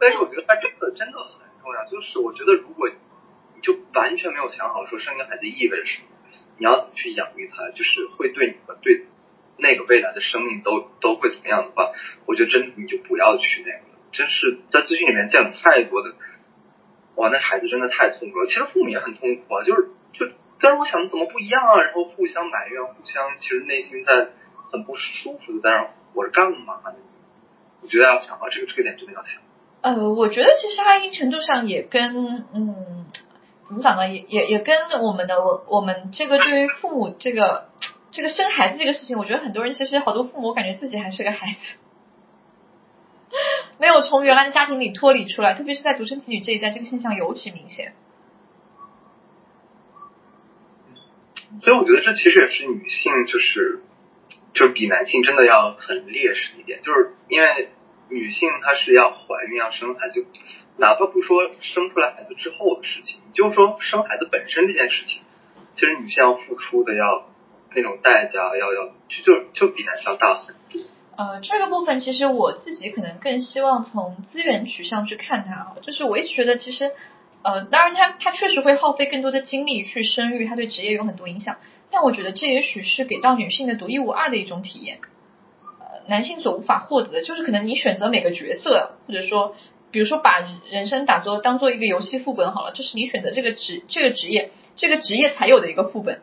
[0.00, 1.84] 但是我觉得它真的真的很重要。
[1.84, 6.08] 就是我觉得如果你就完全没有想好说生个孩子意味着什么，
[6.58, 9.06] 你要怎么去养育他，就是会对你们对
[9.58, 11.92] 那个未来的生命都都会怎么样的话，
[12.26, 13.84] 我觉得真的你就不要去那个。
[14.12, 16.14] 真是在咨询里面见了太多的。
[17.16, 18.46] 哇，那孩子真的太痛苦了。
[18.46, 20.26] 其实父母也很痛苦啊，就是就，
[20.58, 21.80] 跟我想的怎么不一样啊？
[21.82, 24.28] 然后互相埋怨，互相其实内心在
[24.72, 26.96] 很不舒服的在那我是干嘛的？
[27.82, 29.42] 我觉得要想啊，这个这个点真的要想。
[29.82, 33.06] 呃，我觉得其实一定程度上也跟嗯，
[33.66, 34.08] 怎么讲呢？
[34.08, 37.68] 也也也跟我们的我我们这个对于父母这个
[38.10, 41.76] 这个生孩子这个事情，我觉得很多人其实好多父母，感觉自己还是个孩子。
[43.78, 47.94] 没有从原来的家庭里脱离出来，特别是在独生子女这一代，这个现象尤其明显。
[51.62, 53.80] 所以我觉得这其实也是女性，就是
[54.52, 57.70] 就是比男性真的要很劣势一点，就是因为
[58.08, 60.26] 女性她是要怀孕要生孩子，
[60.76, 65.22] 哪怕不说生出来孩子之后的事情，就说生孩子本身这件事情，
[65.74, 67.28] 其实女性要付出的要
[67.74, 70.63] 那种代价要要就就就比男性要大很多。
[71.16, 76.90] 呃，这个部分其实我自己可能更希望从资源取向去看它啊，就是我一直觉得其实，
[77.42, 81.58] 呃，当然它它确实会耗费更多的精力去生育，它对职业有很多影响，
[81.90, 84.98] 但我觉得这也许是给到女性的独一无二的一种体验，
[85.78, 89.54] 呃，男性所无法获得的，就是可能你选择每个角色，或者说，
[89.92, 96.22] 比如说把人生打作当做一个游戏副本好了，这是你选择这个职这个职业这个职业才有的一个副本，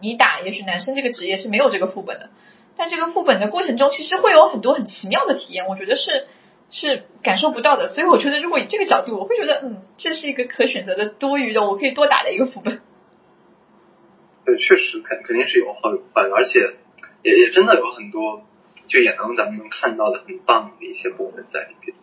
[0.00, 2.30] 你打也许男生这个职业是没有这个副本的。
[2.74, 6.26] 在这个副本的过程中，其实会有很多很奇妙的体验，我觉得是
[6.70, 7.88] 是感受不到的。
[7.88, 12.80] 所以我觉得，如果以这个角度，我会觉得，嗯，这是一个可选择的多余的，我可以多打的一个副本。
[14.46, 16.74] 对，确实肯肯定是有好有坏，而且
[17.22, 18.42] 也也真的有很多，
[18.88, 21.96] 就也能咱们能看到的很棒的一些部分在里边。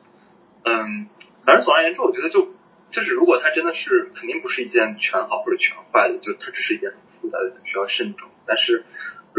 [0.64, 1.10] 嗯，
[1.46, 2.48] 反正总而言之，我觉得就
[2.92, 8.30] 就是如果它真的是肯定不是一件全好或者全坏的，就它只是一件很复杂的，需要慎重。
[8.46, 8.86] 但是。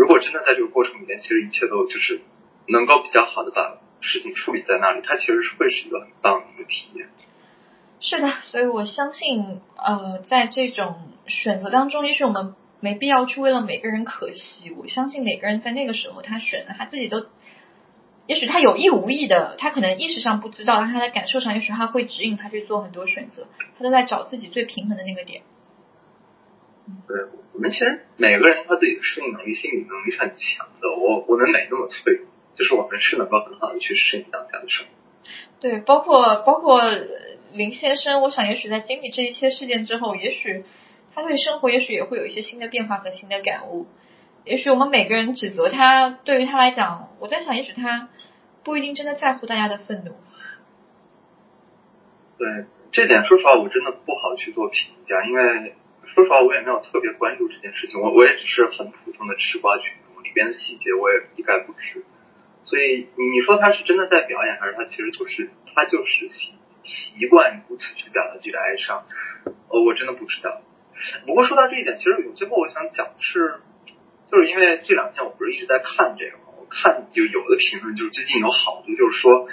[0.00, 2.22] 如果真的在这个过程里面，其实一切都就是
[2.66, 7.10] 能够比较好的把事情处理在那里，它其实是会是一个很棒的一个体验。
[8.00, 14.70] 是的，所以我相信，呃，在这种选择当中，也许我们没必要去为了每个人可惜。
[14.70, 17.26] 我相信每个人在那个时候，他选的他自己都，
[18.26, 25.42] 也许他有意无意的，他可能意识上不知道，但他在感受上，也许他会指引他去做很多选择，他都在找自己最平衡的那个点。
[27.08, 27.20] 对
[27.52, 30.88] 我们其实每个人他自己的适应能力、心理能力是很强的。
[30.88, 32.26] 我我们没那么脆弱，
[32.56, 34.92] 就是我们是能够很好的去适应当下的生活。
[35.60, 36.82] 对，包括包括
[37.52, 40.64] 林先生，我想也许在经历这一切事件之后，也许
[41.14, 43.86] 他对生活也许也会有一些新的变化和新的感悟。
[44.44, 48.08] 也许我们每个人指责他，对于他来讲，我在想，也许他
[48.64, 50.12] 不一定真的在乎大家的愤怒。
[52.38, 55.74] 对这点，说实话，我真的不好去做评价，因为
[56.14, 62.04] 说实话，我也没有特别关注这件事情，我我也只是很普通的吃瓜群众，里边的细节我也一概不知。
[62.64, 69.06] 所以你说他是真的在表演，还是他其实就是他就是习习惯如此去表达自己的哀伤？
[69.44, 70.62] 呃，我真的不知道。
[71.26, 73.60] 不过说到这一点，其实有最后我想讲的是，
[74.30, 79.48] 就是因为这两天我不是一直在看这个嘛，我看有有的评论就是最近有好多就是说，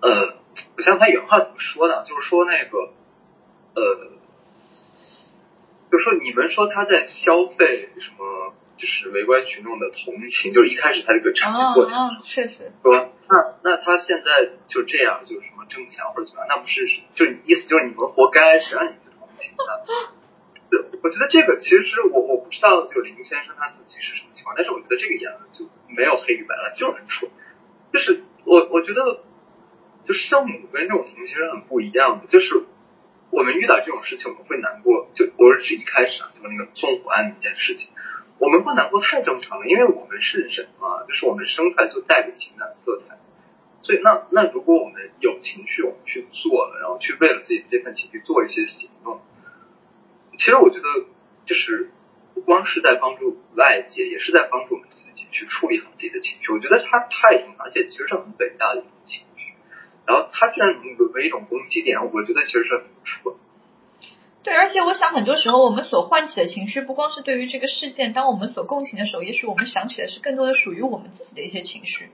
[0.00, 0.36] 呃，
[0.76, 2.94] 我想他原话怎么说的，就是说那个，
[3.74, 4.12] 呃，
[5.90, 8.54] 就说你们说他在消费什么？
[8.76, 19.64] 就是围观群众的同情，就是一开始他这个产品过程，确实说那那他现在就这样，就是什么挣钱或者怎么样，那不是就意思就是你们活该，谁让你们同情他？
[20.68, 27.30] 对，我觉得这个其实我我不知道，就林先生他自己是什么情况，但是我觉得这个言论就没有黑与白了，就是很蠢。
[27.94, 29.24] 就是我我觉得，
[30.06, 32.62] 就圣母跟这种同情是很不一样的，就是
[33.36, 37.92] 我们遇到这种事情我们会难过，就我是指一开始啊，就那个纵火案那件事情。
[38.38, 43.18] 我们不难过太正常了，因为我们是人嘛，就是我们生出来就带着情感色彩，
[43.82, 49.20] 所以那那如果我们有情绪，我们去做了，然后去为了自己的这份情绪做一些行动，
[50.38, 50.84] 其实我觉得
[51.44, 51.90] 就是
[52.32, 56.52] 不光是在帮助外界，也是在帮助我们自己去处理好自己的情绪。
[56.52, 59.26] 我觉得它太而且其实是很伟大的一种情，
[60.06, 63.34] 然后他居然能沦为一种攻击点，我觉得其实是很蠢。
[64.42, 72.10] 对，而且我想，很多时候我们所唤起的情绪，不光是对于这个事件，当我们所共情的时候，也许我们想起的是更多的属于我们自己的一些情绪。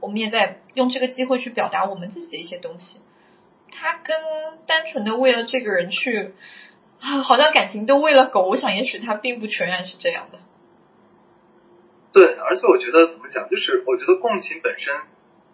[0.00, 3.00] 我们也在用这个机会去表达我们自己的一些东西。
[3.70, 4.16] 他跟
[4.66, 6.32] 单纯的为了这个人去
[7.00, 8.46] 啊，好像感情都为了狗。
[8.46, 10.38] 我想，也许他并不全然是这样的。
[12.12, 14.94] 对，而且我觉得怎么讲，就是我觉得共情本身，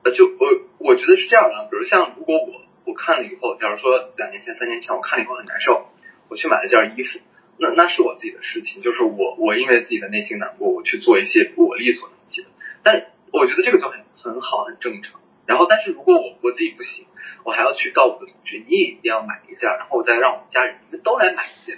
[0.05, 1.68] 呃，就我我觉得是这样的。
[1.70, 5.88] 比如像如果我我看了以后，假如说两年前、三年前我看了以后很难受。
[6.28, 7.18] 我去买了件衣服，
[7.59, 12.48] 那那是我自己的事情，就是我我因为自己的内心难过，我去做一些我力所能及的。
[12.82, 15.20] 但我觉得这个就很很好，很正常。
[15.44, 17.05] 然后，但是如果我我自己不行，
[17.44, 21.76] 我还要去告我的同学，你也一定要买一件，然后我再让我们家人都来买一件。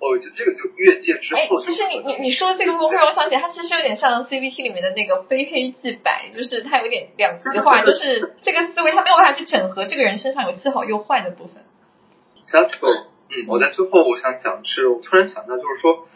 [0.00, 1.40] 我觉得这个就越界之后。
[1.40, 11.64] 哎，其实你你你说的这个会让我想起，它其实有点像 CVT 里面的那个非黑即白，就是它有点两极化， 就是这个思维它没有办法去整合这个人身上有既好又坏的部分。
[12.52, 16.06] 嗯，我在最后我想讲的是，我突然想到，就是说，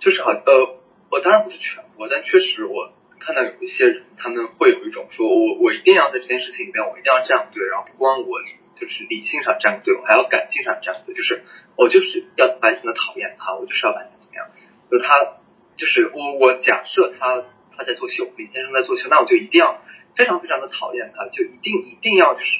[0.00, 0.78] 就是好呃，
[1.10, 2.90] 我当然不是全部，但确实我
[3.20, 11.44] 看到有一些人，他们会有一种说，我我一定要在这件事情里面，我一定要这样对，然后不光我理就是理性上站队，我还要感性上站队，就是
[11.76, 14.48] 我就是要完全的讨厌他，我就是要完全怎么样，
[14.90, 15.36] 就是他
[15.76, 17.44] 就是我我假设他
[17.76, 19.82] 他在作秀，李先生在作秀，那我就一定要
[20.16, 22.58] 非常非常的讨厌他，就一定一定要就是。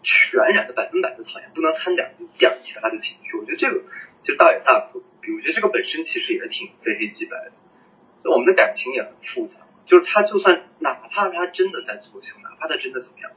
[0.00, 3.36] 全然的百分百的讨厌，不能掺点一点其他的情绪。
[3.36, 3.82] 我觉得这个
[4.22, 5.32] 就倒也大可不必。
[5.32, 8.30] 我觉得这个本身其实也挺非黑即白的。
[8.30, 13.32] 我们的感情也很复杂，就是他就算哪怕他真的在作秀，哪怕他真的怎么样，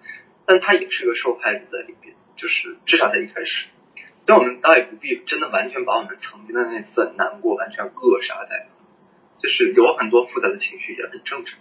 [0.46, 2.16] 但他也是个受害者在里边。
[2.36, 3.68] 就是至少在一开始，
[4.26, 8.68] 但我们倒也不必真的完全把我们曾经的那份难过完全扼杀在，
[9.40, 11.60] 就是有很多复杂的情绪也很正常。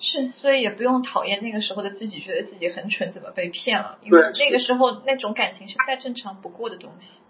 [0.00, 3.98] 是，所以也不用讨厌那个时候的自己，觉得自己很蠢，怎么被骗了？
[4.02, 7.22] 因为那个时候那种感情是再正常不过的东西。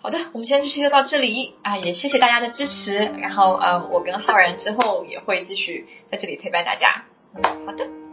[0.00, 2.98] 好的，我们今天这期就到这里啊，也谢谢大家的支持。
[2.98, 7.06] 然后呃，我跟浩然之后也会继续在这里陪伴大家。
[7.64, 8.03] 好的。